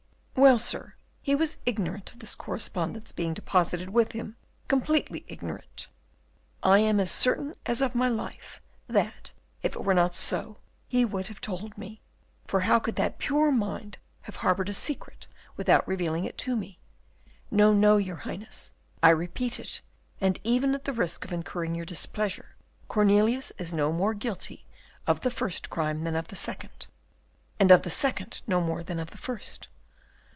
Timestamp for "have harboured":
14.21-14.69